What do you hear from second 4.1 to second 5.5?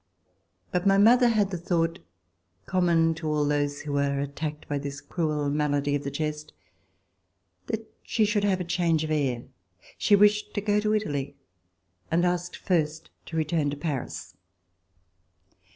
attacked by this cruel